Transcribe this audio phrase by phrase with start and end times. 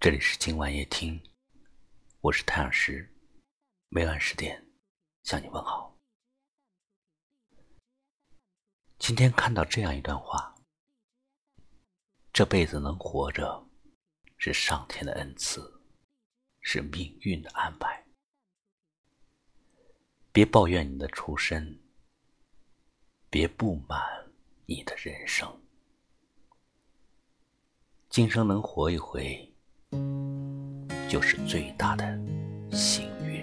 [0.00, 1.20] 这里是今晚夜听，
[2.20, 3.12] 我是太阳石，
[3.88, 4.64] 每晚十点
[5.24, 5.98] 向你问好。
[9.00, 10.54] 今天看到这样一段话：
[12.32, 13.68] 这辈子能活着，
[14.36, 15.82] 是上天的恩赐，
[16.60, 18.06] 是命运的安排。
[20.30, 21.76] 别抱怨你的出身，
[23.28, 24.30] 别不满
[24.64, 25.60] 你的人生。
[28.08, 29.52] 今生能活一回，
[31.08, 32.04] 就是最大的
[32.70, 33.42] 幸运。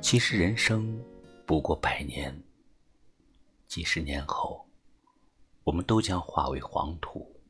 [0.00, 1.00] 其实人生
[1.46, 2.36] 不过百年，
[3.68, 4.68] 几十年后，
[5.62, 7.40] 我们都将化为黄土，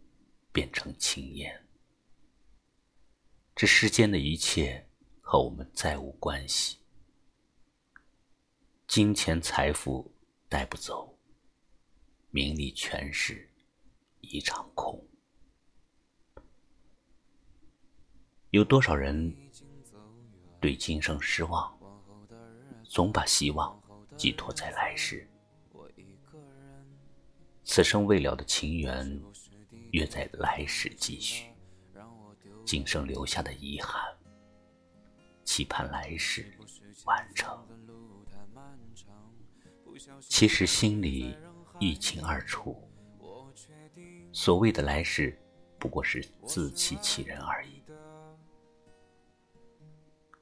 [0.52, 1.58] 变成青烟。
[3.56, 4.86] 这世间的一切
[5.22, 6.76] 和我们再无关系，
[8.86, 10.14] 金钱财富
[10.50, 11.18] 带不走，
[12.30, 13.48] 名利权势。
[14.20, 15.04] 一场空，
[18.52, 19.34] 有多少人
[20.60, 21.74] 对今生失望，
[22.84, 23.82] 总把希望
[24.14, 25.26] 寄托在来世。
[27.64, 29.18] 此生未了的情缘，
[29.92, 31.50] 约在来世继续。
[32.62, 33.98] 今生留下的遗憾，
[35.44, 36.52] 期盼来世
[37.06, 37.58] 完成。
[40.20, 41.34] 其实心里
[41.80, 42.86] 一清二楚。
[44.30, 45.40] 所谓的来世，
[45.78, 47.81] 不过是自欺欺人而已。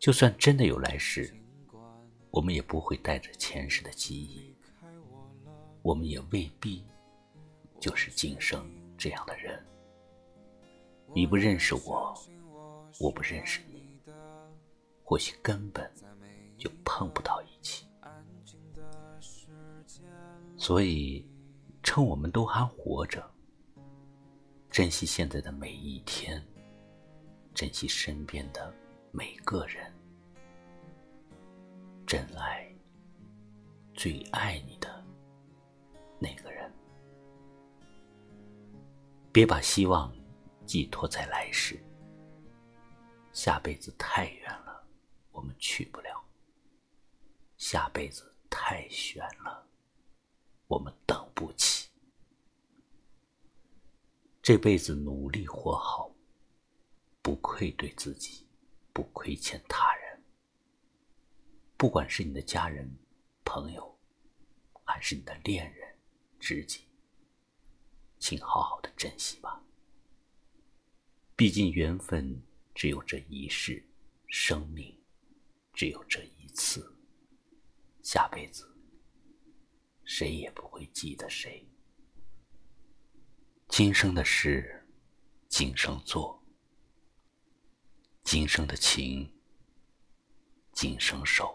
[0.01, 1.31] 就算真的有来世，
[2.31, 4.57] 我们也不会带着前世的记忆，
[5.83, 6.83] 我们也未必
[7.79, 9.63] 就是今生这样的人。
[11.15, 12.19] 你不认识我，
[12.99, 14.01] 我不认识你，
[15.05, 15.93] 或许根本
[16.57, 17.87] 就碰不到一起。
[20.57, 21.29] 所以，
[21.83, 23.23] 趁我们都还活着。
[24.71, 26.43] 珍惜现在的每一天，
[27.53, 28.73] 珍惜身边的
[29.13, 29.93] 每个人，
[32.07, 32.73] 真爱
[33.93, 35.05] 最爱你的
[36.21, 36.73] 那个人。
[39.33, 40.15] 别把希望
[40.65, 41.83] 寄托在来世，
[43.33, 44.85] 下辈子太远了，
[45.33, 46.11] 我们去不了；
[47.57, 49.67] 下辈子太悬了，
[50.69, 51.91] 我们等不起。
[54.41, 56.13] 这辈子努力活好，
[57.23, 58.47] 不愧对自己，
[58.93, 60.23] 不亏欠他人。
[61.77, 62.91] 不管是你的家人、
[63.45, 63.99] 朋友，
[64.85, 65.99] 还是你的恋人、
[66.39, 66.85] 知己，
[68.19, 69.63] 请好好的珍惜吧。
[71.37, 72.43] 毕竟缘分
[72.75, 73.83] 只有这一世，
[74.27, 74.95] 生命
[75.73, 76.95] 只有这一次，
[78.03, 78.71] 下辈子
[80.05, 81.67] 谁也不会记得谁。
[83.69, 84.87] 今生的事，
[85.49, 86.40] 今生做；
[88.33, 89.29] 今生的情，
[90.73, 91.51] 今生守。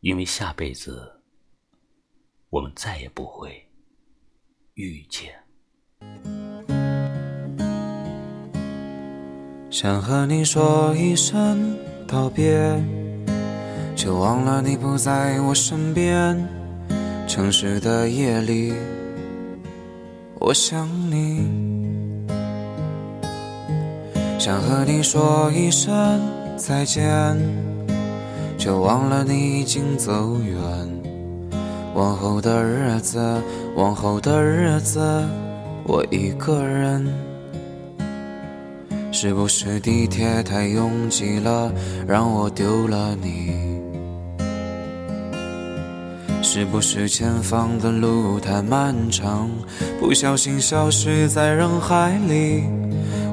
[0.00, 1.10] 因为下辈子，
[2.50, 3.66] 我们再也不会
[4.74, 5.32] 遇见。
[9.70, 12.54] 想和你说一声道别，
[13.96, 16.36] 却忘了你不在我身边。
[17.26, 18.74] 城市的夜里。
[20.38, 21.73] 我想你，
[24.38, 26.20] 想和你说一声
[26.56, 27.04] 再见，
[28.58, 30.58] 却忘了你已经走远。
[31.94, 33.40] 往后的日子，
[33.76, 35.24] 往后的日子，
[35.84, 37.06] 我一个人。
[39.10, 41.72] 是不是地铁太拥挤了，
[42.06, 43.80] 让我丢了你？
[46.42, 49.48] 是不是前方的路太漫长，
[49.98, 52.64] 不小心消失在人海里？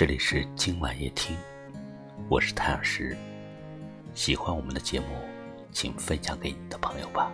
[0.00, 1.36] 这里是今晚夜听，
[2.30, 3.14] 我是太阳石。
[4.14, 5.06] 喜欢我们的节目，
[5.72, 7.30] 请分享给你的朋友吧。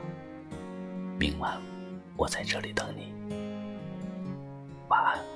[1.17, 1.63] 明晚
[2.17, 3.13] 我在这里等你，
[4.89, 5.36] 晚安。